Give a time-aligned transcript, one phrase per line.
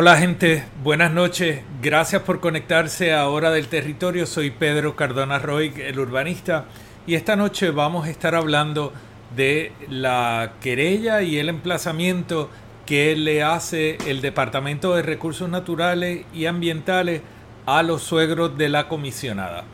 [0.00, 1.60] Hola gente, buenas noches.
[1.82, 4.26] Gracias por conectarse a Hora del Territorio.
[4.26, 6.66] Soy Pedro Cardona Roy, el urbanista,
[7.04, 8.92] y esta noche vamos a estar hablando
[9.34, 12.48] de la querella y el emplazamiento
[12.86, 17.22] que le hace el Departamento de Recursos Naturales y Ambientales
[17.66, 19.64] a los suegros de la comisionada.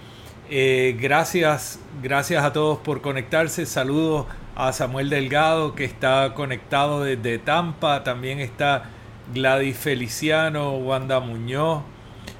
[0.48, 3.66] Eh, gracias, gracias a todos por conectarse.
[3.66, 4.24] Saludos
[4.56, 8.04] a Samuel Delgado que está conectado desde Tampa.
[8.04, 8.94] También está
[9.32, 11.82] Gladys Feliciano, Wanda Muñoz,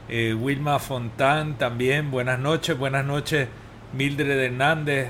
[0.09, 2.11] eh, Wilma Fontán también.
[2.11, 3.49] Buenas noches, buenas noches.
[3.95, 5.09] Mildred Hernández,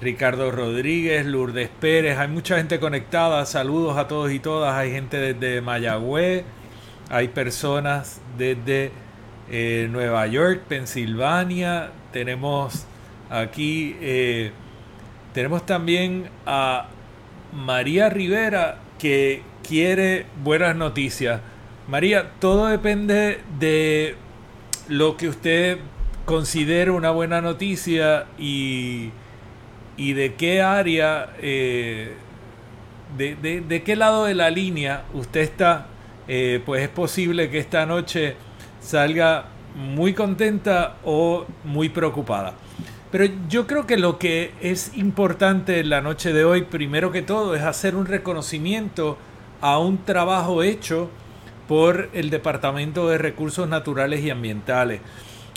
[0.00, 2.18] Ricardo Rodríguez, Lourdes Pérez.
[2.18, 3.44] Hay mucha gente conectada.
[3.46, 4.74] Saludos a todos y todas.
[4.74, 6.44] Hay gente desde Mayagüez.
[7.10, 8.92] Hay personas desde
[9.50, 11.90] eh, Nueva York, Pensilvania.
[12.12, 12.86] Tenemos
[13.28, 14.52] aquí, eh,
[15.32, 16.88] tenemos también a
[17.52, 21.40] María Rivera que quiere buenas noticias.
[21.88, 24.16] María, todo depende de
[24.88, 25.78] lo que usted
[26.24, 29.10] considere una buena noticia y,
[29.96, 32.14] y de qué área, eh,
[33.16, 35.86] de, qué lado de la línea usted está.
[36.28, 38.36] Eh, pues es posible que esta noche
[38.80, 42.54] salga muy contenta o muy preocupada.
[43.10, 47.22] Pero yo creo que lo que es importante en la noche de hoy, primero que
[47.22, 49.18] todo, es hacer un reconocimiento
[49.62, 51.08] a un trabajo hecho
[51.68, 55.00] por el Departamento de Recursos Naturales y Ambientales.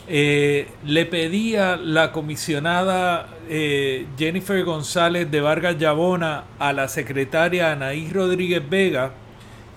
[0.08, 8.14] Eh, le pedía la comisionada eh, Jennifer González de Vargas Llabona a la secretaria Anaís
[8.14, 9.14] Rodríguez Vega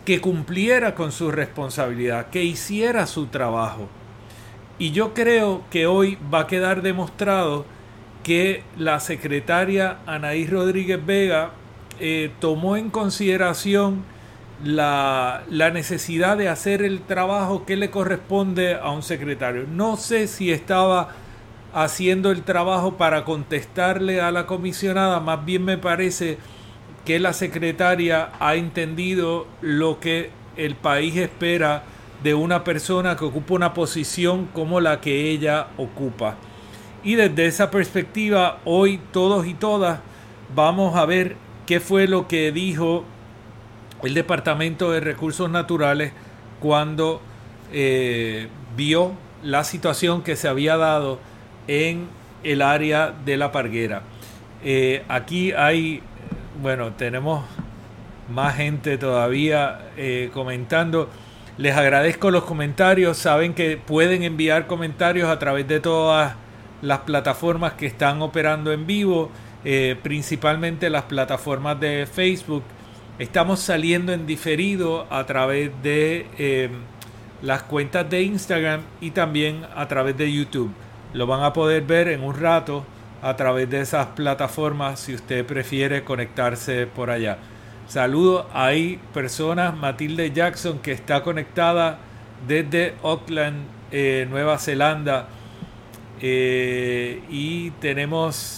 [0.05, 3.89] que cumpliera con su responsabilidad, que hiciera su trabajo.
[4.79, 7.65] Y yo creo que hoy va a quedar demostrado
[8.23, 11.53] que la secretaria Anaís Rodríguez Vega
[12.01, 14.05] eh, tomó en consideración
[14.65, 19.67] la, necesidad de hacer el trabajo que le corresponde a un secretario.
[19.71, 21.11] No sé si estaba
[21.73, 26.39] haciendo el trabajo para contestarle a la comisionada, más bien me parece
[27.05, 31.85] que la secretaria ha entendido lo que el país espera
[32.23, 36.37] de una persona que ocupa una posición como la que ella ocupa.
[37.05, 40.01] Y desde esa perspectiva, hoy todos y todas
[40.55, 43.05] vamos a ver qué fue lo que dijo
[44.03, 46.13] el Departamento de Recursos Naturales
[46.61, 47.21] cuando
[47.73, 49.13] eh, vio
[49.43, 51.19] la situación que se había dado
[51.67, 52.09] en
[52.45, 54.03] el área de la parguera.
[54.65, 56.03] Eh, aquí hay,
[56.63, 57.45] bueno, tenemos
[58.31, 61.09] más gente todavía eh, comentando.
[61.57, 63.19] Les agradezco los comentarios.
[63.19, 66.35] Saben que pueden enviar comentarios a través de todas
[66.83, 69.31] las plataformas que están operando en vivo,
[70.03, 72.63] principalmente las plataformas de Facebook
[73.19, 76.71] Estamos saliendo en diferido a través de em,
[77.43, 80.73] las cuentas de Instagram y también a través de YouTube.
[81.15, 82.85] Lo van a poder ver en un rato
[83.21, 87.39] a través de esas plataformas si usted prefiere conectarse por allá.
[87.89, 91.99] Saludo, hay personas, Matilde Jackson que está conectada
[92.47, 95.29] desde Auckland, eh, Nueva Zelanda.
[96.21, 98.58] Eh, y tenemos,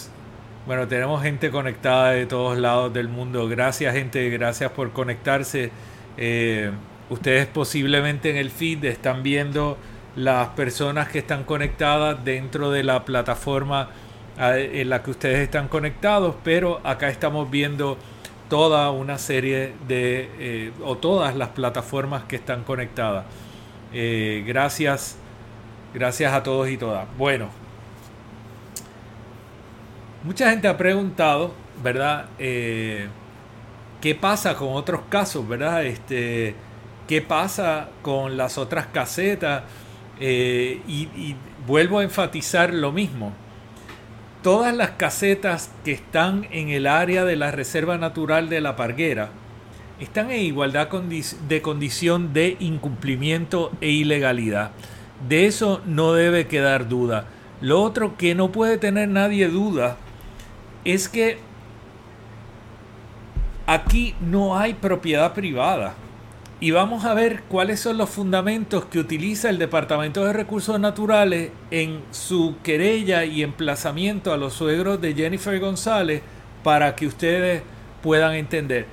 [0.70, 3.48] bueno, tenemos gente conectada de todos lados del mundo.
[3.48, 5.72] Gracias gente, gracias por conectarse.
[6.16, 6.70] Eh,
[7.08, 9.76] ustedes posiblemente en el feed están viendo
[10.14, 13.90] las personas que están conectadas dentro de la plataforma
[14.38, 17.98] en la que ustedes están conectados, pero acá estamos viendo
[18.48, 23.24] toda una serie de, o todas las plataformas que están conectadas.
[24.46, 25.18] gracias
[25.92, 27.08] Gracias a todos y todas.
[27.18, 27.48] Bueno,
[30.24, 31.52] mucha gente ha preguntado,
[31.82, 32.26] ¿verdad?
[32.38, 33.08] Eh,
[34.00, 35.84] ¿Qué pasa con otros casos, verdad?
[35.84, 36.54] Este,
[37.06, 39.64] ¿Qué pasa con las otras casetas?
[40.18, 41.36] Eh, y, y
[41.66, 43.32] vuelvo a enfatizar lo mismo.
[44.42, 49.30] Todas las casetas que están en el área de la Reserva Natural de la Parguera
[50.00, 50.88] están en igualdad
[51.48, 54.70] de condición de incumplimiento e ilegalidad.
[55.28, 57.26] De eso no debe quedar duda.
[57.60, 59.98] Lo otro que no puede tener nadie duda
[60.84, 61.38] es que
[63.66, 65.94] aquí no hay propiedad privada.
[66.62, 71.52] Y vamos a ver cuáles son los fundamentos que utiliza el Departamento de Recursos Naturales
[71.70, 76.20] en su querella y emplazamiento a los suegros de Jennifer González
[76.62, 77.62] para que ustedes
[78.02, 78.84] puedan entender.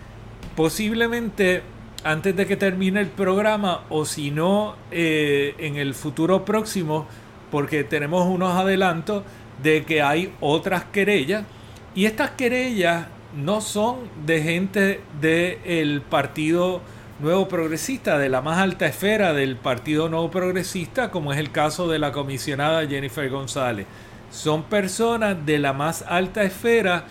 [0.56, 1.62] Posiblemente
[2.06, 7.06] antes de que termine el programa o si no eh, en el futuro próximo
[7.52, 9.24] porque tenemos unos adelantos
[9.62, 11.44] de que hay otras querellas
[11.98, 16.80] y estas querellas no son de gente del Partido
[17.20, 21.88] Nuevo Progresista, de la más alta esfera del Partido Nuevo Progresista, como es el caso
[21.88, 23.88] de la comisionada Jennifer González.
[24.30, 27.06] Son personas de la más alta esfera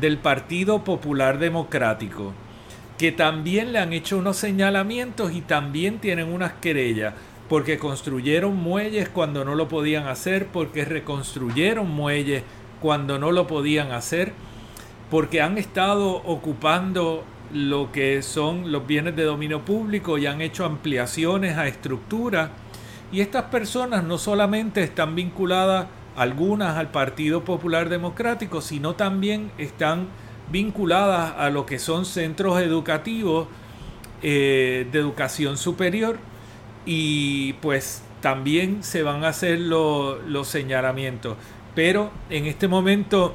[0.00, 2.32] del Partido Popular Democrático
[2.98, 7.14] que también le han hecho unos señalamientos y también tienen unas querellas
[7.48, 12.44] porque construyeron muelles cuando no lo podían hacer, porque reconstruyeron muelles
[12.82, 14.32] cuando no lo podían hacer,
[15.10, 20.64] porque han estado ocupando lo que son los bienes de dominio público y han hecho
[20.64, 22.50] ampliaciones a estructuras.
[23.12, 25.86] Y estas personas no solamente están vinculadas
[26.16, 30.08] algunas al Partido Popular Democrático, sino también están
[30.50, 33.48] vinculadas a lo que son centros educativos
[34.22, 36.18] eh, de educación superior
[36.84, 41.36] y pues también se van a hacer los señalamientos.
[41.74, 43.34] Pero en este momento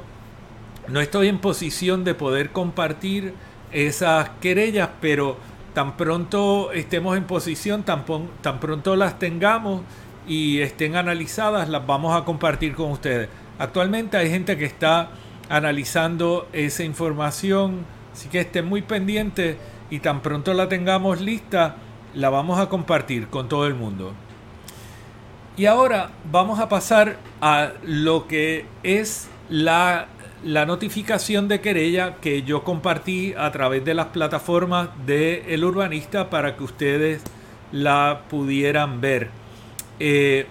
[0.88, 3.34] no estoy en posición de poder compartir
[3.72, 5.36] esas querellas, pero
[5.74, 9.82] tan pronto estemos en posición, tan, pronto las tengamos
[10.26, 13.28] y estén analizadas, las vamos a compartir con ustedes.
[13.58, 15.10] Actualmente hay gente que está
[15.48, 17.84] analizando esa información.
[18.12, 19.56] Así que estén muy pendientes
[19.90, 21.76] y tan pronto la tengamos lista,
[22.14, 24.12] la vamos a compartir con todo el mundo.
[25.58, 30.06] Y ahora vamos a pasar a lo que es la,
[30.44, 36.30] la notificación de querella que yo compartí a través de las plataformas de El Urbanista
[36.30, 37.24] para que ustedes
[37.72, 39.30] la pudieran ver.
[39.98, 40.46] Eh,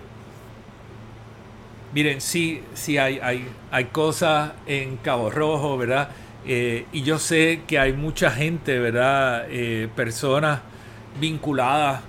[1.93, 6.09] Miren, sí, sí hay, hay, hay cosas en Cabo Rojo, ¿verdad?
[6.45, 9.45] Eh, y yo sé que hay mucha gente, ¿verdad?
[9.49, 10.59] Eh, personas
[11.19, 12.01] vinculadas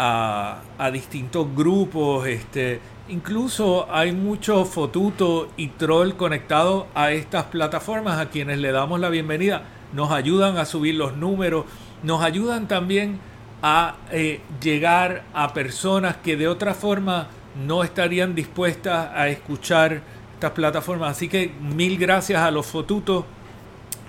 [0.00, 8.30] a, distintos grupos, este, incluso hay muchos fotutos y troll conectados a estas plataformas a
[8.30, 9.62] quienes le damos la bienvenida.
[9.92, 11.64] Nos ayudan a subir los números,
[12.04, 13.18] nos ayudan también
[13.60, 17.26] a eh, llegar a personas que de otra forma
[17.66, 20.00] no estarían dispuestas a escuchar
[20.34, 21.16] estas plataformas.
[21.16, 23.24] Así que mil gracias a los fotutos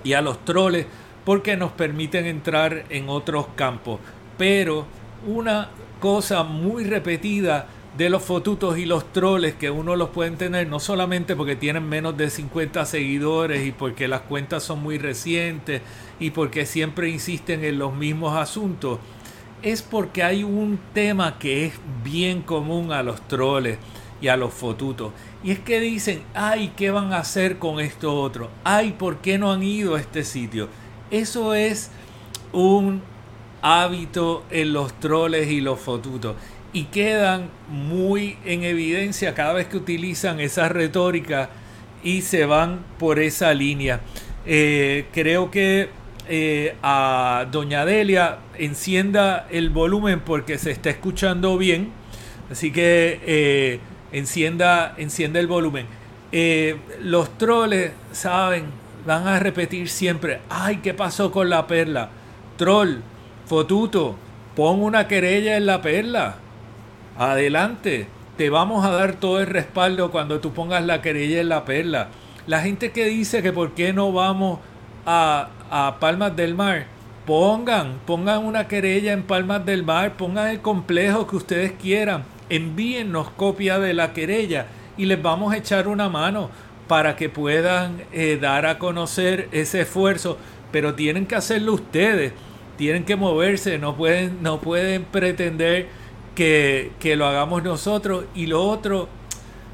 [0.03, 0.85] y a los troles
[1.25, 3.99] porque nos permiten entrar en otros campos.
[4.37, 4.85] Pero
[5.27, 10.67] una cosa muy repetida de los fotutos y los troles que uno los puede tener
[10.67, 15.81] no solamente porque tienen menos de 50 seguidores y porque las cuentas son muy recientes
[16.19, 18.99] y porque siempre insisten en los mismos asuntos,
[19.61, 21.73] es porque hay un tema que es
[22.03, 23.77] bien común a los troles
[24.21, 25.11] y a los fotutos.
[25.43, 28.49] Y es que dicen, ay, ¿qué van a hacer con esto otro?
[28.63, 30.69] Ay, ¿por qué no han ido a este sitio?
[31.11, 31.89] Eso es
[32.53, 33.01] un
[33.61, 36.35] hábito en los troles y los fotutos.
[36.71, 41.49] Y quedan muy en evidencia cada vez que utilizan esa retórica
[42.03, 44.01] y se van por esa línea.
[44.45, 45.89] Eh, creo que
[46.27, 51.91] eh, a Doña Delia encienda el volumen porque se está escuchando bien.
[52.51, 53.79] Así que eh,
[54.11, 55.87] encienda, encienda el volumen.
[56.31, 58.65] Eh, los troles, saben,
[59.05, 62.09] van a repetir siempre, ay, ¿qué pasó con la perla?
[62.57, 62.97] Troll,
[63.49, 64.15] fotuto,
[64.55, 66.35] pon una querella en la perla.
[67.17, 71.65] adelante, te vamos a dar todo el respaldo cuando tú pongas la querella en la
[71.65, 72.09] perla.
[72.45, 74.59] La gente que dice que por qué no vamos
[75.05, 76.85] a, a Palmas del Mar,
[77.25, 83.31] pongan, pongan una querella en Palmas del Mar, pongan el complejo que ustedes quieran, envíennos
[83.31, 86.51] copia de la querella y les vamos a echar una mano
[86.87, 90.37] para que puedan eh, dar a conocer ese esfuerzo,
[90.71, 92.33] pero tienen que hacerlo ustedes,
[92.79, 95.87] tienen que moverse, no pueden, no pueden pretender
[96.33, 99.09] que, que lo hagamos nosotros y lo otro,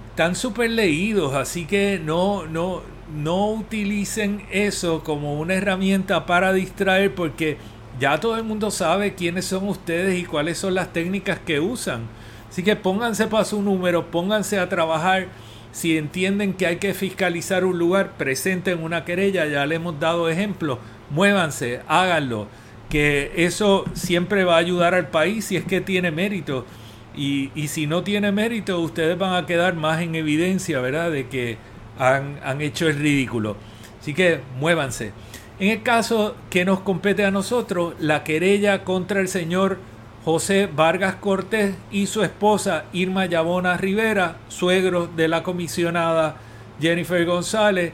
[0.09, 2.81] están súper leídos, así que no, no,
[3.15, 7.57] no utilicen eso como una herramienta para distraer porque
[7.99, 12.07] ya todo el mundo sabe quiénes son ustedes y cuáles son las técnicas que usan.
[12.49, 15.27] Así que pónganse para su número, pónganse a trabajar.
[15.71, 20.27] Si entienden que hay que fiscalizar un lugar, presenten una querella, ya le hemos dado
[20.27, 20.79] ejemplo.
[21.11, 22.47] Muévanse, háganlo,
[22.95, 26.65] que eso siempre va a ayudar al país si es que tiene mérito.
[27.13, 31.11] Y, y si no tiene mérito, ustedes van a quedar más en evidencia, ¿verdad?
[31.11, 31.57] De que
[31.99, 33.57] han, hecho el ridículo.
[33.99, 35.11] Así que muévanse.
[35.59, 39.77] En el caso que nos compete a nosotros, la querella contra el señor
[40.23, 46.37] José Vargas Cortés y su esposa Irma Yabona Rivera, suegros de la comisionada
[46.79, 47.91] Jennifer González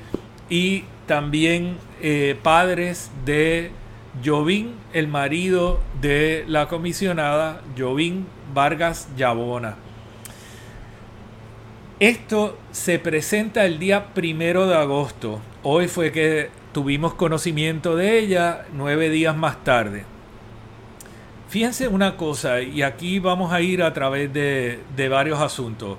[0.48, 3.72] y también eh, padres de
[4.24, 9.76] Jovín, el marido de la comisionada Jovín Vargas Yabona.
[12.00, 15.40] Esto se presenta el día primero de agosto.
[15.64, 20.06] Hoy fue que tuvimos conocimiento de ella nueve días más tarde.
[21.50, 25.98] Fíjense una cosa, y aquí vamos a ir a través de, varios asuntos.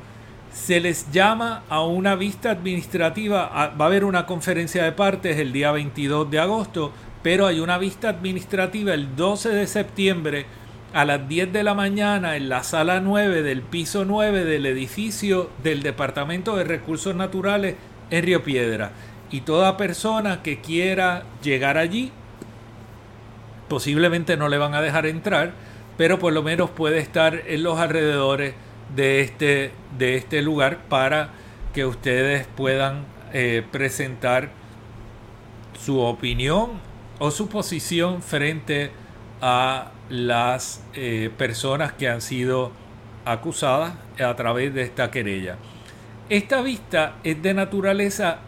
[0.51, 5.53] Se les llama a una vista administrativa, va a haber una conferencia de partes el
[5.53, 6.93] día 22 de agosto,
[7.23, 10.47] pero hay una vista administrativa el 12 de septiembre
[10.93, 15.51] a las 10 de la mañana en la sala 9 del piso 9 del edificio
[15.63, 17.77] del Departamento de Recursos Naturales
[18.11, 18.91] en Río Piedra.
[19.31, 22.13] Y toda persona que quiera llegar allí,
[23.69, 25.53] posiblemente no le van a dejar entrar,
[25.97, 28.55] pero por lo menos puede estar en los alrededores
[28.95, 31.31] de este, de este lugar para
[31.73, 34.51] que ustedes puedan eh, presentar
[35.81, 36.92] su opinión
[37.23, 38.91] o su posición frente
[39.41, 42.73] a las eh, personas que han sido
[43.25, 45.57] acusadas a través de esta querella.
[46.31, 48.39] Esta vista es de naturaleza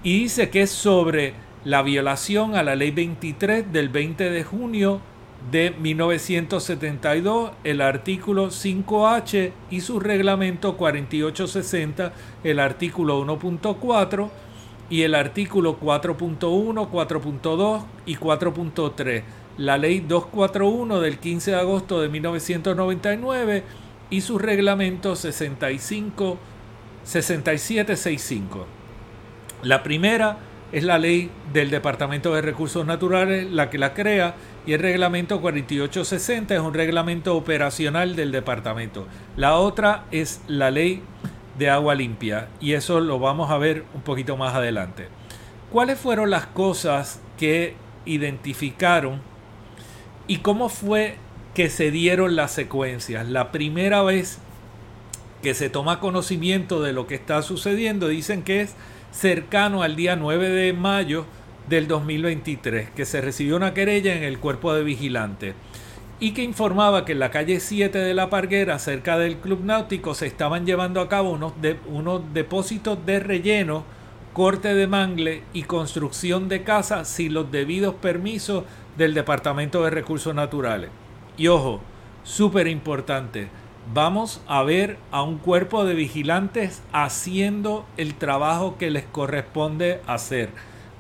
[0.03, 1.34] Y dice que es sobre
[1.65, 5.01] la violación a la ley 23 del 20 de junio
[5.51, 14.29] de 1972, el artículo 5H y su reglamento 4860, el artículo 1.4
[14.89, 19.24] y el artículo 4.1, 4.2 y 4.3
[19.57, 23.63] la ley 241 del 15 de agosto de 1999
[24.09, 26.38] y su reglamento 65
[27.03, 28.65] 6765.
[29.63, 30.38] La primera
[30.71, 34.35] es la ley del Departamento de Recursos Naturales, la que la crea,
[34.65, 39.07] y el reglamento 4860 es un reglamento operacional del departamento.
[39.38, 41.01] La otra es la ley
[41.57, 45.07] de agua limpia, y eso lo vamos a ver un poquito más adelante.
[45.71, 49.21] ¿Cuáles fueron las cosas que identificaron
[50.27, 51.15] ¿Y cómo fue
[51.53, 53.27] que se dieron las secuencias?
[53.29, 54.39] La primera vez
[55.44, 58.75] que se toma conocimiento de lo que está sucediendo, dicen que es
[59.12, 61.25] cercano al día 9 de mayo
[61.70, 65.53] del 2023, que se recibió una querella en el cuerpo de vigilante
[66.20, 70.13] y que informaba que en la calle 7 de La Parguera, cerca del Club Náutico,
[70.15, 71.53] se estaban llevando a cabo unos,
[71.88, 73.84] unos depósitos de relleno,
[74.36, 78.65] corte de mangle y construcción de casas sin los debidos permisos
[78.98, 80.89] del Departamento de Recursos Naturales.
[81.38, 81.80] Y ojo,
[82.25, 83.48] súper importante,
[83.94, 90.50] vamos a ver a un cuerpo de vigilantes haciendo el trabajo que les corresponde hacer,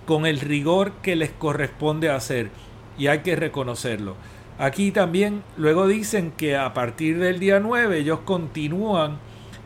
[0.05, 2.51] con el rigor que les corresponde hacer,
[2.97, 4.15] y hay que reconocerlo.
[4.59, 9.17] Aquí también luego dicen que a partir del día 9 ellos continúan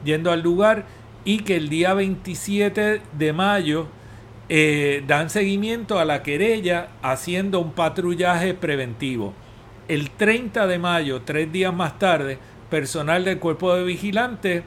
[0.03, 0.85] yendo al lugar
[1.25, 3.87] y que el día 27 de mayo
[4.47, 9.33] eh, dan seguimiento a la querella haciendo un patrullaje preventivo.
[9.87, 14.63] El 30 de mayo, tres días más tarde, personal del cuerpo de vigilantes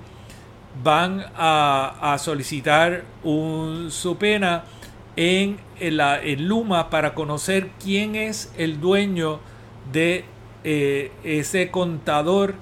[0.82, 4.64] van a, solicitar un, su pena
[5.16, 9.40] en, la, Luma para conocer quién es el dueño
[9.92, 10.24] de
[10.64, 12.54] eh, ese contador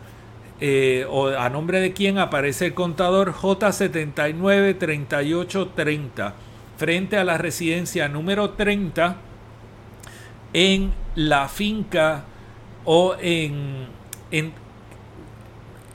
[0.60, 6.32] eh, o a nombre de quién aparece el contador J793830
[6.76, 9.16] frente a la residencia número 30
[10.52, 12.24] en la finca
[12.84, 13.86] o en,
[14.30, 14.52] en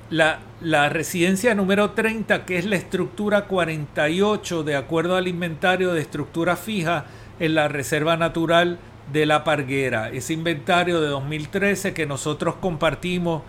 [0.09, 6.01] la, la, residencia número 30 que es la estructura 48 de acuerdo al inventario de
[6.01, 7.05] estructura fija
[7.39, 8.79] en la Reserva Natural
[9.11, 13.43] de la Parguera, ese inventario de 2013 que nosotros compartimos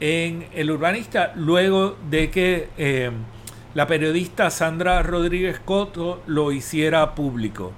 [0.00, 3.10] en El Urbanista luego de que eh,
[3.74, 7.72] la periodista Sandra Rodríguez Coto lo hiciera público.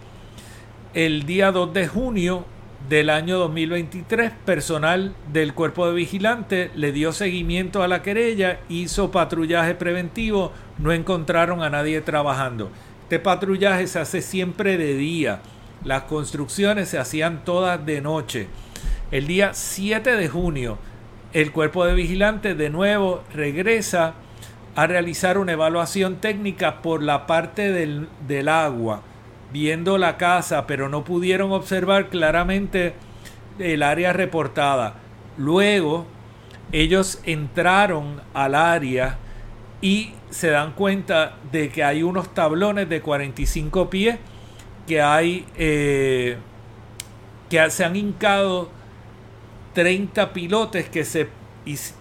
[0.95, 2.45] El día 2 de junio
[2.89, 9.11] del año 2023, personal del cuerpo de vigilante le dio seguimiento a la querella, hizo
[9.11, 12.71] patrullaje preventivo, no encontraron a nadie trabajando.
[13.03, 15.41] Este patrullaje se hace siempre de día
[15.85, 18.47] las construcciones se hacían todas de noche.
[19.11, 20.79] El día 7 de junio,
[21.33, 24.15] el cuerpo de vigilantes de nuevo regresa
[24.75, 29.03] a realizar una evaluación técnica por la parte del, del agua,
[29.53, 32.95] viendo la casa, pero no pudieron observar claramente
[33.59, 34.95] el área reportada.
[35.37, 36.07] Luego,
[36.73, 39.19] ellos entraron al área
[39.83, 44.19] y se dan cuenta de que hay unos tablones de 45 pies
[44.87, 46.39] que hay eh,
[47.51, 48.71] que se han hincado
[49.75, 51.29] 30 pilotes que se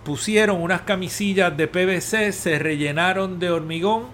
[0.03, 4.05] pusieron unas camisillas de PVC, se rellenaron de hormigón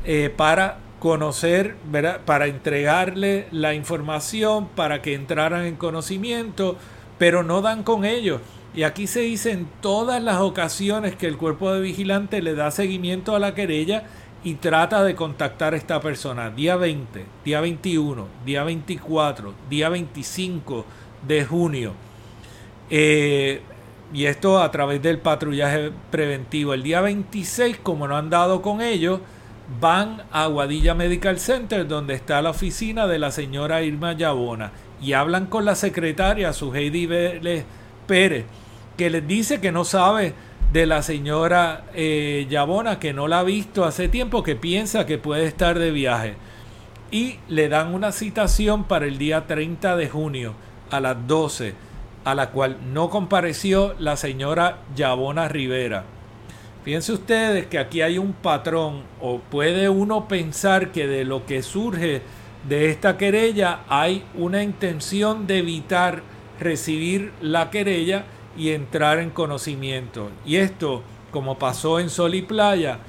[0.04, 1.78] eh, para conocer,
[2.26, 6.78] para entregarle la información, para que entraran en conocimiento
[7.18, 8.42] pero no dan con ellos.
[8.76, 12.72] Y aquí se dice en todas las ocasiones que el cuerpo de vigilante le da
[12.72, 14.04] seguimiento a la querella
[14.44, 16.50] y trata de contactar a esta persona.
[16.50, 20.86] Día 20, día 21, día 24, día 25
[21.26, 21.94] de junio.
[22.90, 23.62] Eh,
[24.14, 26.74] y esto a través del patrullaje preventivo.
[26.74, 29.22] El día 26, como no han dado con ellos,
[29.80, 35.14] van a Guadilla Medical Center, donde está la oficina de la señora Irma Yabona y
[35.14, 37.08] hablan con la secretaria, su Heidi
[38.06, 38.46] Pérez,
[38.98, 40.34] que les dice que no sabe
[40.72, 45.18] de la señora eh, Yabona, que no la ha visto hace tiempo, que piensa que
[45.18, 46.36] puede estar de viaje.
[47.12, 50.54] Y le dan una citación para el día 30 de junio
[50.90, 51.74] a las 12,
[52.24, 56.04] a la cual no compareció la señora Yabona Rivera.
[56.84, 61.64] Fíjense ustedes que aquí hay un patrón, o puede uno pensar que de lo que
[61.64, 62.22] surge
[62.68, 66.22] de esta querella hay una intención de evitar
[66.60, 68.26] recibir la querella
[68.58, 70.30] y entrar en conocimiento.
[70.46, 73.00] Y esto, como pasó en Sol y Playa,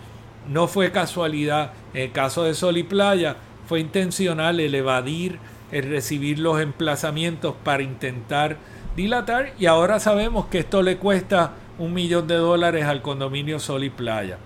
[0.49, 1.73] no fue casualidad.
[1.95, 5.39] En el caso de Sol y Playa, fue intencional el evadir,
[5.73, 8.57] el recibir los emplazamientos para intentar
[8.97, 9.53] dilatar.
[9.59, 13.91] Y ahora sabemos que esto le cuesta un millón de dólares al condominio Sol y
[13.91, 14.39] Playa.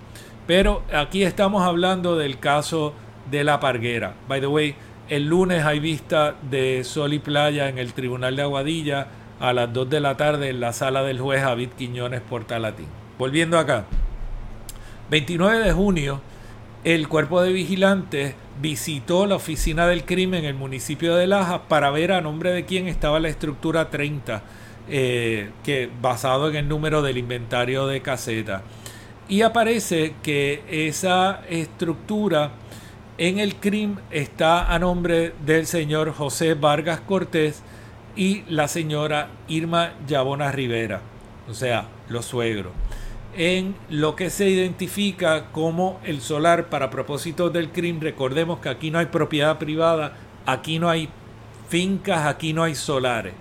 [0.47, 2.95] Pero aquí estamos hablando del caso
[3.31, 4.15] de la Parguera.
[4.27, 4.75] By the way,
[5.09, 9.07] el lunes hay vista de Sol y Playa en el Tribunal de Aguadilla
[9.41, 12.87] a las 2 de la tarde en la sala del juez David Quiñones Portalatín.
[13.19, 13.87] Volviendo acá.
[15.11, 16.21] 29 de junio,
[16.85, 21.91] el cuerpo de vigilantes visitó la oficina del crimen en el municipio de Laja para
[21.91, 24.43] ver a nombre de quién estaba la estructura 30,
[24.89, 28.63] eh, que, basado en el número del inventario de caseta.
[29.29, 32.53] Y aparece que esa estructura
[33.17, 37.63] en el crimen está a nombre del señor José Vargas Cortés,
[38.17, 41.01] y la señora Irma Yabona Rivera,
[41.49, 42.73] o sea, los suegros,
[43.37, 48.01] en lo que se identifica como el solar para propósitos del crimen.
[48.01, 51.09] Recordemos que aquí no hay propiedad privada, aquí no hay
[51.69, 53.35] fincas, aquí no hay solares,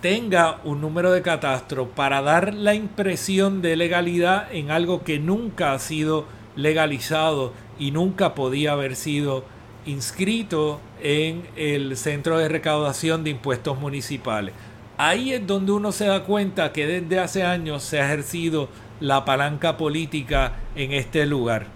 [0.04, 5.74] tenga un número de catastro para dar la impresión de legalidad en algo que nunca
[5.74, 9.57] ha sido legalizado y nunca podía haber sido
[9.88, 14.54] inscrito en el Centro de Recaudación de Impuestos Municipales.
[14.98, 18.70] Ahí es donde uno se da cuenta que desde hace años se ha ejercido
[19.00, 21.68] la palanca política en este lugar.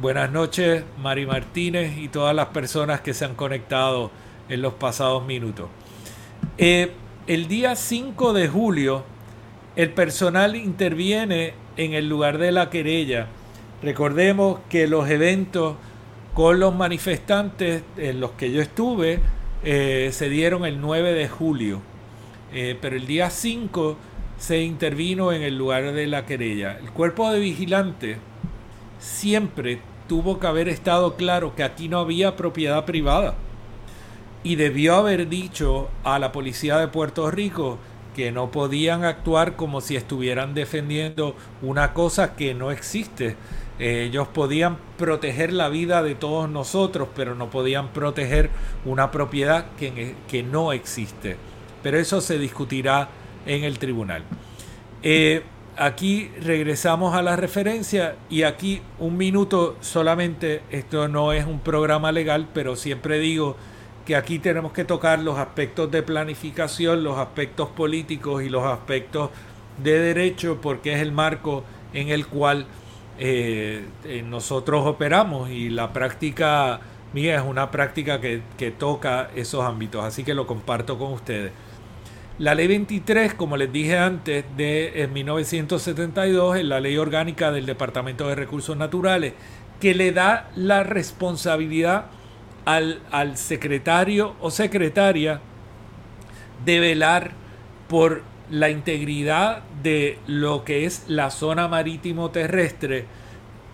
[0.00, 4.10] Buenas noches, Mari Martínez y todas las personas que se han conectado
[4.48, 5.68] en los pasados minutos.
[6.56, 6.92] Eh,
[7.26, 9.04] el día 5 de julio,
[9.76, 13.26] el personal interviene en el lugar de la querella.
[13.82, 15.76] Recordemos que los eventos
[16.38, 19.18] con los manifestantes en los que yo estuve
[19.64, 21.80] eh, se dieron el 9 de julio,
[22.52, 23.96] eh, pero el día 5
[24.38, 26.78] se intervino en el lugar de la querella.
[26.78, 28.18] El cuerpo de vigilante
[29.00, 33.34] siempre tuvo que haber estado claro que aquí no había propiedad privada
[34.44, 37.78] y debió haber dicho a la policía de Puerto Rico
[38.14, 43.34] que no podían actuar como si estuvieran defendiendo una cosa que no existe
[43.78, 48.50] ellos podían proteger la vida de todos nosotros, pero no podían proteger
[48.84, 51.36] una propiedad que, que no existe.
[51.82, 53.08] Pero eso se discutirá
[53.46, 54.24] en el tribunal.
[55.02, 55.42] Eh,
[55.76, 62.10] aquí regresamos a la referencia y aquí un minuto solamente, esto no es un programa
[62.10, 63.56] legal, pero siempre digo
[64.04, 69.30] que aquí tenemos que tocar los aspectos de planificación, los aspectos políticos y los aspectos
[69.82, 71.62] de derecho, porque es el marco
[71.92, 72.66] en el cual
[73.18, 76.78] eh, eh, nosotros operamos y la práctica
[77.12, 78.42] mía es una práctica que,
[78.78, 81.52] toca esos ámbitos, así que lo comparto con ustedes.
[82.38, 88.28] La ley 23, como les dije antes, de 1972, es la ley orgánica del Departamento
[88.28, 89.32] de Recursos Naturales,
[89.80, 92.06] que le da la responsabilidad
[92.64, 95.40] al, al secretario o secretaria
[96.64, 97.32] de velar
[97.88, 103.06] por la integridad de lo que es la zona marítimo terrestre,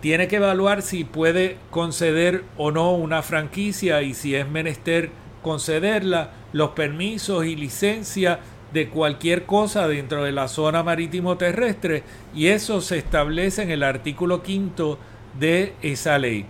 [0.01, 5.09] tiene que evaluar si puede conceder o no una franquicia y si es menester
[5.41, 8.39] concederla, los permisos y licencia
[8.73, 13.83] de cualquier cosa dentro de la zona marítimo terrestre y eso se establece en el
[13.83, 14.99] artículo quinto
[15.39, 16.45] de esa ley.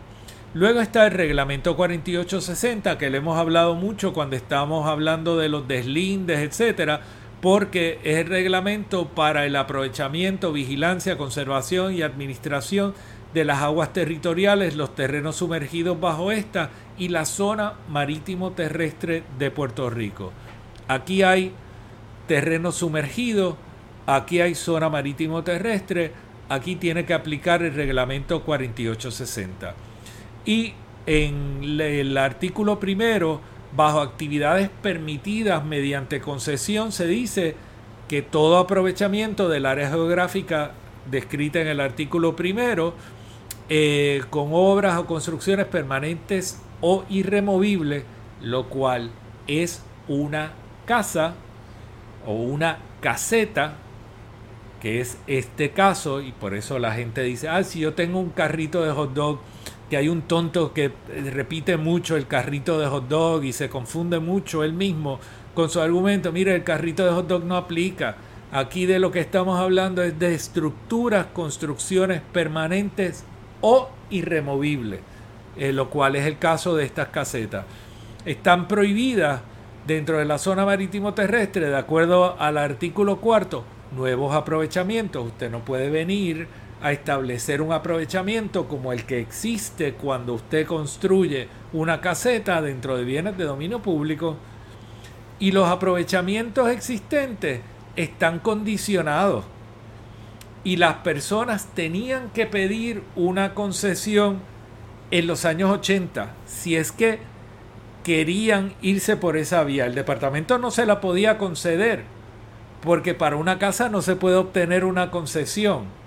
[0.53, 5.67] Luego está el reglamento 4860 que le hemos hablado mucho cuando estamos hablando de los
[5.67, 7.01] deslindes, etcétera,
[7.41, 12.93] porque es el reglamento para el aprovechamiento, vigilancia, conservación y administración
[13.33, 19.51] de las aguas territoriales, los terrenos sumergidos bajo esta y la zona marítimo terrestre de
[19.51, 20.31] Puerto Rico.
[20.87, 21.51] Aquí hay
[22.27, 23.57] terreno sumergido,
[24.05, 26.13] aquí hay zona marítimo terrestre,
[26.47, 29.75] aquí tiene que aplicar el reglamento 4860.
[30.45, 30.73] Y
[31.05, 33.41] en el artículo primero,
[33.75, 37.55] bajo actividades permitidas mediante concesión, se dice
[38.07, 40.71] que todo aprovechamiento del área geográfica
[41.09, 42.93] descrita en el artículo primero,
[43.69, 48.03] eh, con obras o construcciones permanentes o irremovibles,
[48.41, 49.11] lo cual
[49.47, 50.51] es una
[50.85, 51.33] casa
[52.25, 53.77] o una caseta,
[54.81, 58.29] que es este caso, y por eso la gente dice, ah, si yo tengo un
[58.29, 59.39] carrito de hot dog,
[59.89, 60.91] que hay un tonto que
[61.31, 65.19] repite mucho el carrito de hot dog y se confunde mucho él mismo
[65.53, 68.17] con su argumento, mire, el carrito de hot dog no aplica.
[68.51, 73.23] Aquí de lo que estamos hablando es de estructuras, construcciones permanentes
[73.61, 74.99] o irremovibles,
[75.57, 77.65] eh, lo cual es el caso de estas casetas.
[78.25, 79.41] Están prohibidas
[79.87, 83.63] dentro de la zona marítimo terrestre, de acuerdo al artículo cuarto,
[83.95, 85.25] nuevos aprovechamientos.
[85.25, 86.47] Usted no puede venir
[86.85, 93.03] a establecer un aprovechamiento como el que existe cuando usted construye una caseta dentro de
[93.03, 94.37] bienes de dominio público.
[95.39, 97.61] Y los aprovechamientos existentes
[97.95, 99.45] están condicionados.
[100.63, 104.41] Y las personas tenían que pedir una concesión
[105.09, 107.17] en los años 80 si es que
[108.03, 109.87] querían irse por esa vía.
[109.87, 112.03] El departamento no se la podía conceder
[112.83, 116.04] porque para una casa no se puede obtener una concesión.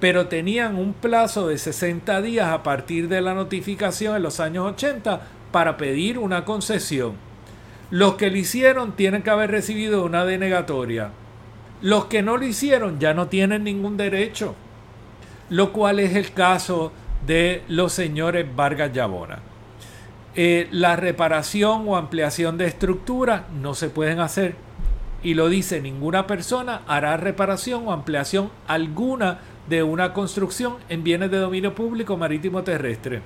[0.00, 4.66] Pero tenían un plazo de 60 días a partir de la notificación en los años
[4.66, 5.20] 80
[5.52, 7.14] para pedir una concesión.
[7.90, 11.10] Los que lo hicieron tienen que haber recibido una denegatoria.
[11.82, 14.54] Los que no lo hicieron ya no tienen ningún derecho.
[15.50, 16.92] Lo cual es el caso
[17.26, 19.40] de los señores Vargas Yabona.
[20.36, 24.54] Eh, la reparación o ampliación de estructura no se pueden hacer.
[25.22, 31.30] Y lo dice, ninguna persona hará reparación o ampliación alguna de una construcción en bienes
[31.30, 33.22] de dominio público marítimo terrestre,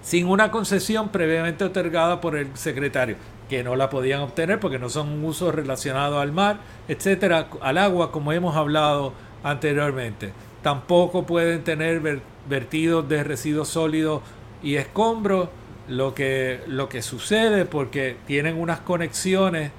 [0.00, 3.16] sin una concesión previamente otorgada por el secretario,
[3.48, 7.78] que no la podían obtener porque no son un uso relacionado al mar, etcétera, al
[7.78, 10.32] agua, como hemos hablado anteriormente.
[10.62, 14.22] Tampoco pueden tener vertidos de residuos sólidos
[14.62, 15.48] y escombros
[15.88, 19.72] lo que, lo que sucede porque tienen unas conexiones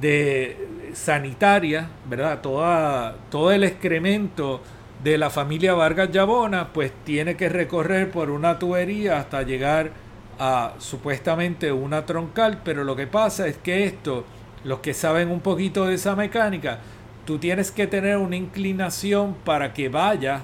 [0.00, 2.40] de sanitarias, ¿verdad?
[2.40, 4.60] Toda, todo el excremento
[5.02, 9.92] de la familia Vargas Yabona, pues tiene que recorrer por una tubería hasta llegar
[10.38, 14.24] a supuestamente una troncal, pero lo que pasa es que esto,
[14.64, 16.80] los que saben un poquito de esa mecánica,
[17.24, 20.42] tú tienes que tener una inclinación para que vaya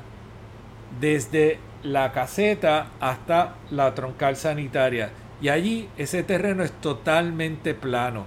[1.01, 5.11] desde la caseta hasta la troncal sanitaria.
[5.41, 8.27] Y allí ese terreno es totalmente plano.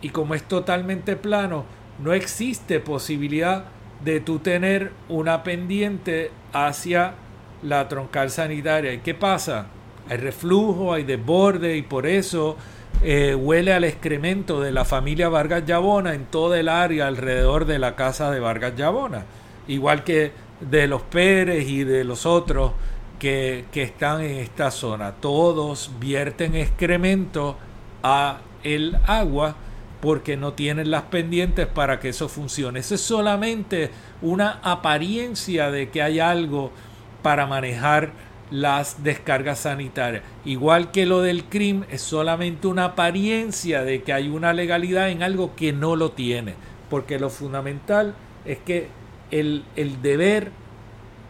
[0.00, 1.64] Y como es totalmente plano,
[1.98, 3.64] no existe posibilidad
[4.04, 7.14] de tú tener una pendiente hacia
[7.62, 8.92] la troncal sanitaria.
[8.92, 9.66] ¿Y qué pasa?
[10.08, 12.56] Hay reflujo, hay desborde y por eso
[13.02, 17.78] eh, huele al excremento de la familia Vargas Llabona en toda el área alrededor de
[17.78, 19.24] la casa de Vargas Llabona.
[19.66, 22.72] Igual que de los Pérez y de los otros
[23.18, 25.12] que, están en esta zona.
[25.12, 27.56] Todos vierten excremento
[28.02, 29.56] a el agua
[30.04, 32.80] porque no tienen las pendientes para que eso funcione.
[32.80, 33.90] Eso es solamente
[34.20, 36.72] una apariencia de que hay algo
[37.22, 38.12] para manejar
[38.50, 40.22] las descargas sanitarias.
[40.44, 45.22] Igual que lo del crimen es solamente una apariencia de que hay una legalidad en
[45.22, 46.52] algo que no lo tiene.
[46.90, 48.14] Porque lo fundamental
[48.44, 48.88] es que
[49.30, 50.50] el, el deber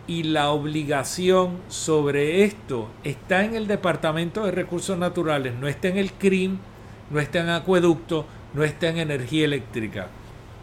[0.08, 5.96] y la obligación sobre esto está en el Departamento de Recursos Naturales, no está en
[5.96, 6.58] el CRIM,
[7.10, 10.08] no está en acueducto, no está en energía eléctrica.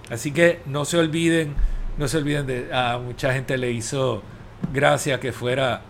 [0.10, 1.56] Así que no se olviden,
[1.98, 4.24] no se olviden de, a mucha gente le hizo
[4.74, 5.82] gracia que fuera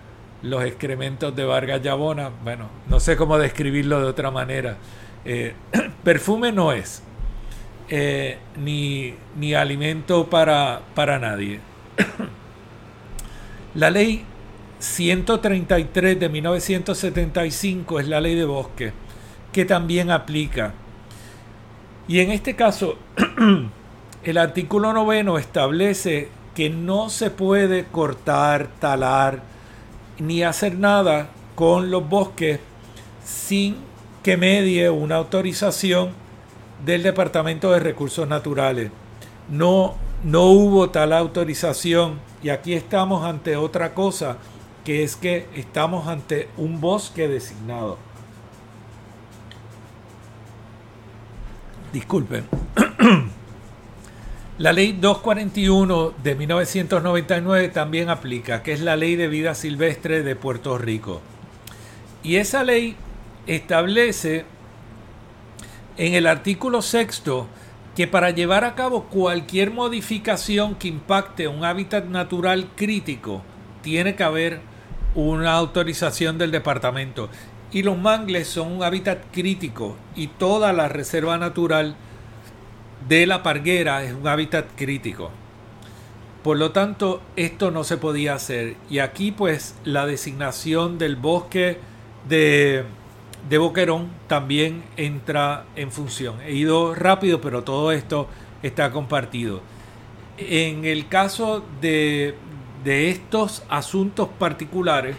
[0.42, 2.30] los excrementos de Vargas Llabona.
[2.44, 4.78] Bueno, no sé cómo describirlo de otra manera.
[5.26, 5.54] Eh,
[6.04, 7.04] perfume no es,
[7.90, 11.60] eh, ni, ni alimento para, para nadie.
[13.76, 14.26] La ley
[14.80, 18.92] 133 de 1975 es la ley de bosque,
[19.54, 20.74] que también aplica.
[22.08, 22.96] Y en este caso,
[24.24, 29.42] el artículo noveno establece que no se puede cortar, talar,
[30.20, 32.60] ni hacer nada con los bosques
[33.24, 33.78] sin
[34.24, 36.10] que medie una autorización
[36.86, 38.92] del Departamento de Recursos Naturales.
[39.50, 44.38] No, no hubo tal autorización y aquí estamos ante otra cosa,
[44.84, 47.98] que es que estamos ante un bosque designado.
[51.93, 52.45] Disculpen.
[54.58, 60.36] La ley 241 de 1999 también aplica, que es la ley de vida silvestre de
[60.36, 61.19] Puerto Rico.
[62.21, 62.95] Y esa ley
[63.47, 64.45] establece
[65.97, 67.47] en el artículo sexto
[67.95, 73.41] que para llevar a cabo cualquier modificación que impacte un hábitat natural crítico,
[73.82, 74.62] tiene que haber
[75.15, 77.30] una autorización del departamento.
[77.71, 81.95] Y los mangles son un hábitat crítico y toda la reserva natural
[83.07, 85.31] de la parguera es un hábitat crítico.
[86.43, 88.75] Por lo tanto, esto no se podía hacer.
[88.89, 91.77] Y aquí pues la designación del bosque
[92.27, 92.84] de,
[93.47, 96.41] de Boquerón también entra en función.
[96.41, 98.27] He ido rápido, pero todo esto
[98.63, 99.62] está compartido.
[100.38, 102.36] En el caso de,
[102.84, 105.15] de estos asuntos particulares,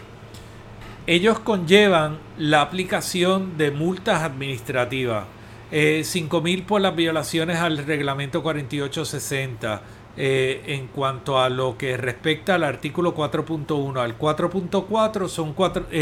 [1.07, 5.25] ellos conllevan la aplicación de multas administrativas.
[5.71, 9.81] Eh, 5.000 por las violaciones al reglamento 4860
[10.15, 13.99] eh, en cuanto a lo que respecta al artículo 4.1.
[13.99, 15.55] Al 4.4 son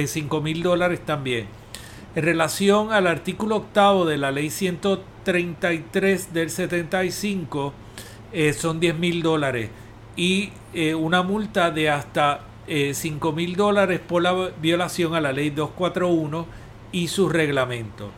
[0.07, 1.47] 5 mil dólares también.
[2.13, 7.73] En relación al artículo octavo de la ley 133 del 75
[8.33, 9.69] eh, son 10 mil dólares
[10.17, 12.41] y eh, una multa de hasta
[12.73, 14.31] eh, 5 mil dólares por la
[14.61, 16.45] violación a la ley 241
[16.93, 18.11] y su reglamento.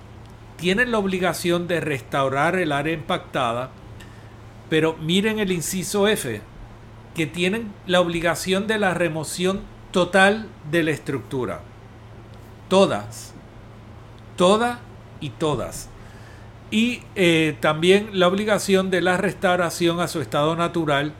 [0.57, 3.71] Tienen la obligación de restaurar el área impactada,
[4.69, 6.41] pero miren el inciso F,
[7.15, 11.61] que tienen la obligación de la remoción total de la estructura.
[12.69, 13.33] Todas,
[14.35, 14.77] todas
[15.19, 15.89] y todas.
[16.69, 21.13] Y eh, también la obligación de la restauración a su estado natural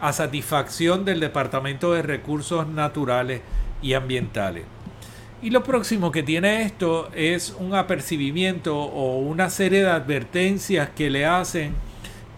[0.00, 3.42] a satisfacción del Departamento de Recursos Naturales
[3.82, 4.64] y Ambientales.
[5.42, 11.08] Y lo próximo que tiene esto es un apercibimiento o una serie de advertencias que
[11.08, 11.74] le hacen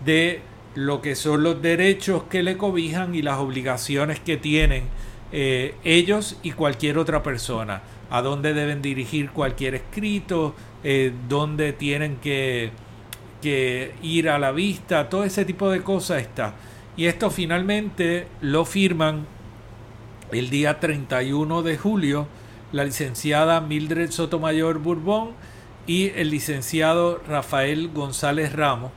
[0.05, 0.41] de
[0.75, 4.85] lo que son los derechos que le cobijan y las obligaciones que tienen
[5.33, 7.83] eh, ellos y cualquier otra persona.
[8.11, 12.71] A dónde deben dirigir cualquier escrito, eh, dónde tienen que,
[13.41, 16.55] que ir a la vista, todo ese tipo de cosas está.
[16.97, 19.27] Y esto finalmente lo firman
[20.31, 22.27] el día 31 de julio
[22.73, 25.31] la licenciada Mildred Sotomayor Bourbon
[25.87, 28.93] y el licenciado Rafael González Ramos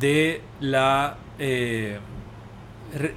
[0.00, 1.98] de la eh,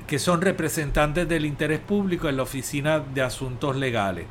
[0.07, 4.25] que son representantes del interés público en la Oficina de Asuntos Legales.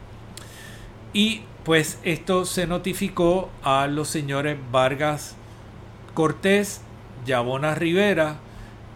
[1.13, 5.37] Y pues esto se notificó a los señores Vargas
[6.15, 6.83] Cortés,
[7.25, 8.39] Yabona Rivera,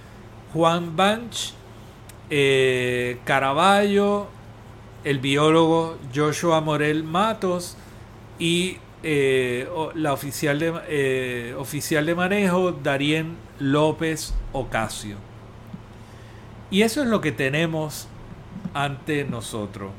[0.53, 1.53] Juan Banch,
[2.29, 4.27] eh, Caraballo,
[5.03, 7.77] el biólogo Joshua Morel Matos
[8.37, 15.17] y eh, la oficial de, eh, oficial de manejo Darien López Ocasio.
[16.71, 18.07] Y eso es lo que tenemos
[18.73, 19.91] ante nosotros.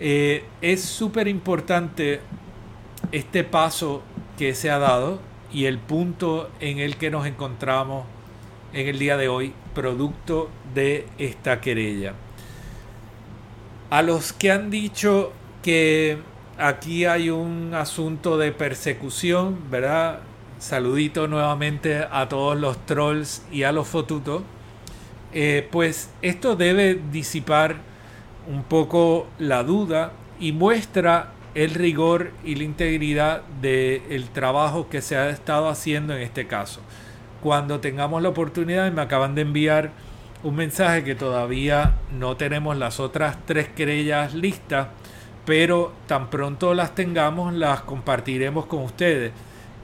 [0.00, 2.20] Eh, es súper importante
[3.12, 4.02] este paso
[4.36, 5.20] que se ha dado
[5.52, 8.06] y el punto en el que nos encontramos
[8.72, 12.14] en el día de hoy, producto de esta querella.
[13.90, 15.32] A los que han dicho
[15.62, 16.18] que
[16.58, 20.20] aquí hay un asunto de persecución, ¿verdad?
[20.58, 24.42] Saludito nuevamente a todos los trolls y a los fotutos.
[25.32, 27.76] Eh, pues esto debe disipar
[28.48, 35.16] un poco la duda y muestra el rigor y la integridad del trabajo que se
[35.16, 36.80] ha estado haciendo en este caso.
[37.42, 39.90] Cuando tengamos la oportunidad, me acaban de enviar
[40.42, 44.88] un mensaje que todavía no tenemos las otras tres querellas listas
[45.48, 49.32] pero tan pronto las tengamos las compartiremos con ustedes.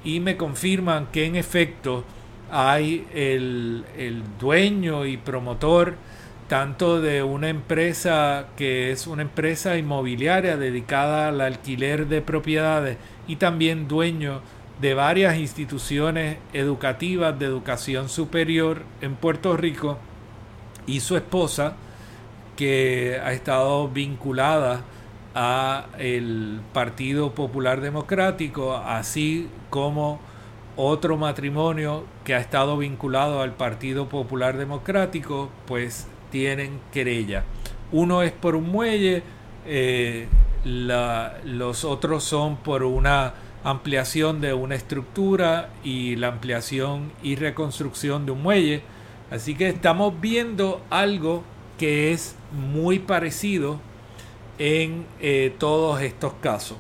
[0.05, 2.05] Y me confirman que en efecto
[2.51, 3.83] hay el,
[4.39, 5.95] dueño y promotor
[6.49, 13.37] tanto de una empresa que es una empresa inmobiliaria dedicada al alquiler de propiedades y
[13.37, 14.43] también dueño
[14.83, 19.97] de varias instituciones educativas de educación superior en Puerto Rico
[20.87, 21.73] y su esposa
[22.55, 24.85] que ha estado vinculada
[25.35, 30.21] a el Partido Popular Democrático, así como
[30.77, 37.45] otro matrimonio que ha estado vinculado al Partido Popular Democrático, pues tienen querella.
[37.93, 39.23] Uno es por un muelle,
[39.67, 40.29] eh,
[40.65, 48.33] los otros son por una ampliación de una estructura y la ampliación y reconstrucción de
[48.33, 48.83] un muelle.
[49.31, 51.43] Así que estamos viendo algo
[51.79, 53.81] que es muy parecido
[54.59, 56.79] en eh, todos estos casos.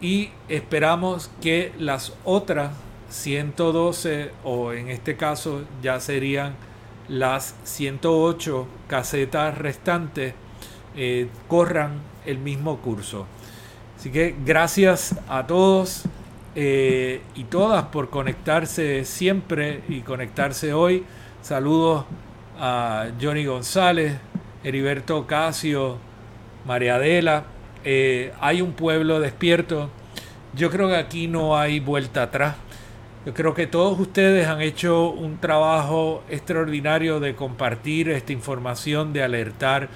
[0.00, 2.72] Y esperamos que las otras
[3.10, 6.54] 112 o en este caso ya serían
[7.08, 10.34] las 108 casetas restantes
[10.94, 13.26] eh, corran el mismo curso.
[13.96, 16.04] Así que gracias a todos
[16.54, 21.04] eh, y todas por conectarse siempre y conectarse hoy.
[21.42, 22.04] Saludos
[22.58, 24.18] a Johnny González,
[24.62, 25.98] Heriberto Casio,
[26.68, 27.44] María Adela.
[27.82, 29.88] Eh, hay un pueblo despierto.
[30.54, 32.56] Yo creo que aquí no hay vuelta atrás.
[33.24, 39.22] Yo creo que todos ustedes han hecho un trabajo extraordinario de compartir esta información, de
[39.22, 39.88] alertar.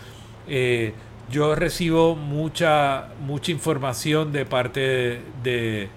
[0.49, 0.95] Eh,
[1.31, 5.91] yo recibo mucha, mucha información de parte de,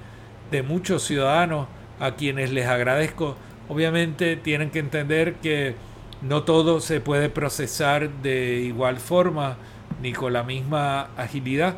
[0.67, 1.67] muchos ciudadanos
[2.01, 3.37] a quienes les agradezco.
[3.69, 5.75] Obviamente tienen que entender que
[6.21, 9.57] no todo se puede procesar de igual forma
[10.01, 11.75] ni con la misma agilidad,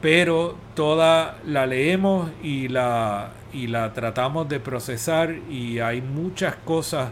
[0.00, 7.10] pero toda la leemos y la, y la tratamos de procesar y hay muchas cosas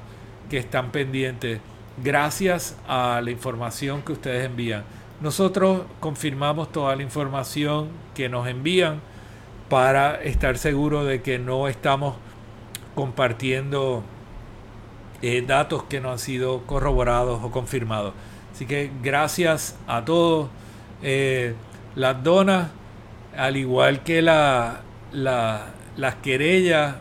[0.49, 1.61] que están pendientes
[2.03, 4.85] gracias a la información que ustedes envían.
[5.21, 9.01] Nosotros confirmamos toda la información que nos envían
[9.69, 12.17] para estar seguros de que no estamos
[12.95, 14.03] compartiendo
[15.23, 18.15] eh, datos que no han sido corroborados o confirmados.
[18.53, 20.49] Así que gracias a todos.
[21.03, 21.55] Eh,
[21.97, 22.69] las donas,
[23.37, 24.81] al igual que la,
[25.13, 26.97] las querellas,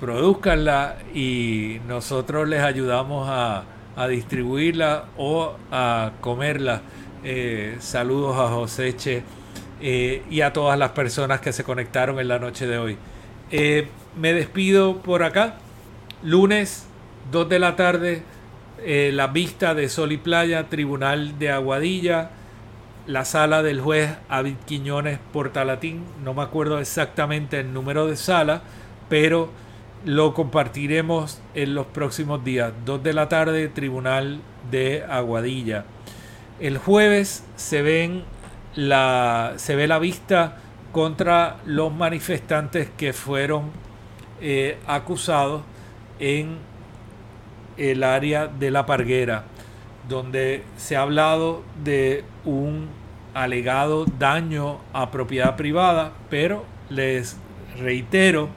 [0.00, 3.64] produzcanlas y nosotros les ayudamos a,
[4.08, 6.82] distribuirla o a comerla.
[7.24, 9.22] Eh, saludos a Joseche
[9.80, 12.98] eh, y a todas las personas que se conectaron en la noche de hoy.
[14.16, 15.56] Me despido por acá.
[16.22, 16.86] Lunes,
[17.30, 18.22] 2 de la tarde,
[18.84, 22.30] la vista de Sol y Playa, Tribunal de Aguadilla,
[23.06, 26.04] la sala del juez Avid Quiñones Portalatín.
[26.24, 28.62] No me acuerdo exactamente el número de sala,
[29.08, 29.50] pero
[30.04, 32.72] lo compartiremos en los próximos días.
[32.84, 35.84] 2 de la tarde, Tribunal de Aguadilla.
[36.60, 38.24] El jueves se, ven
[38.74, 40.56] la, se ve la vista
[40.92, 43.70] contra los manifestantes que fueron
[44.40, 45.62] eh, acusados
[46.18, 46.56] en
[47.76, 49.44] el área de la Parguera,
[50.08, 52.88] donde se ha hablado de un
[53.34, 57.36] alegado daño a propiedad privada, pero les
[57.78, 58.48] reitero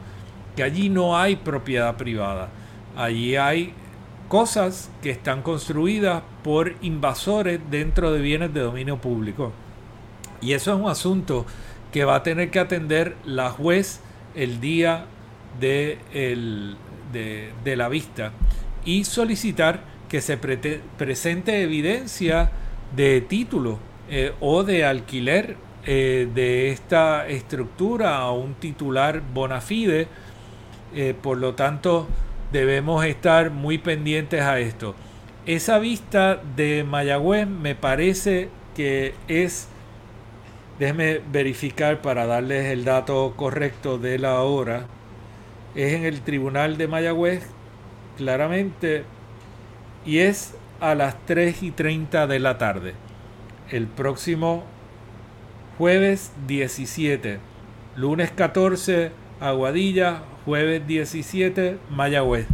[0.56, 2.50] que allí no hay propiedad privada,
[2.96, 3.74] allí hay
[4.30, 9.52] cosas que están construidas por invasores dentro de bienes de dominio público.
[10.40, 11.46] Y eso es un asunto
[11.92, 14.00] que va a tener que atender la juez
[14.36, 15.06] el día
[15.60, 15.98] de,
[17.12, 18.32] de, la vista
[18.86, 22.52] y solicitar que se presente evidencia
[22.96, 25.56] de título eh, o de alquiler
[25.86, 30.08] eh, de esta estructura a un titular bona fide.
[30.96, 32.08] Eh, por lo tanto,
[32.52, 34.96] debemos estar muy pendientes a esto.
[35.46, 39.68] Esa vista de Mayagüez me parece que es,
[40.80, 44.88] déjenme verificar para darles el dato correcto de la hora,
[45.76, 47.48] es en el Tribunal de Mayagüez,
[48.20, 49.06] claramente,
[50.06, 52.94] y es a las 3 y 30 de la tarde,
[53.72, 54.66] el próximo
[55.78, 57.40] jueves 17,
[57.96, 62.46] lunes 14, Aguadilla, jueves 17, Mayagüez.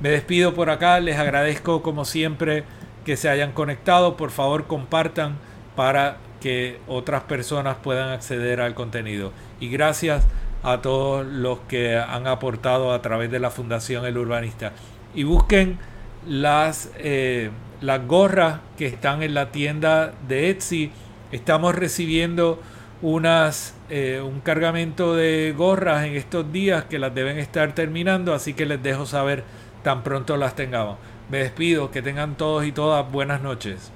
[0.00, 2.64] Me despido por acá, les agradezco como siempre
[3.06, 5.38] que se hayan conectado, por favor compartan
[5.74, 9.32] para que otras personas puedan acceder al contenido.
[9.58, 10.26] Y gracias
[10.62, 14.72] a todos los que han aportado a través de la Fundación El Urbanista.
[15.14, 15.78] Y busquen
[16.26, 17.50] las, eh,
[17.80, 20.92] las gorras que están en la tienda de Etsy.
[21.32, 22.60] Estamos recibiendo
[23.02, 28.54] unas, eh, un cargamento de gorras en estos días que las deben estar terminando, así
[28.54, 29.42] que les dejo saber
[29.82, 30.98] tan pronto las tengamos.
[31.28, 33.90] Me despido, que tengan todos y todas buenas noches.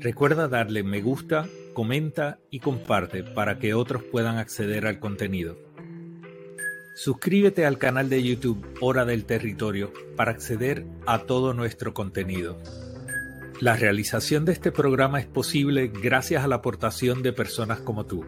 [0.00, 1.46] Recuerda darle me gusta,
[1.76, 5.58] comenta y comparte para que otros puedan acceder al contenido.
[6.94, 12.56] Suscríbete al canal de YouTube Hora del Territorio para acceder a todo nuestro contenido.
[13.60, 18.24] La realización de este programa es posible gracias a la aportación de personas como tú.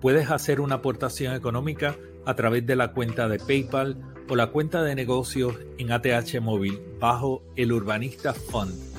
[0.00, 4.82] Puedes hacer una aportación económica a través de la cuenta de PayPal o la cuenta
[4.82, 8.89] de negocios en ATH Móvil bajo el Urbanista Fund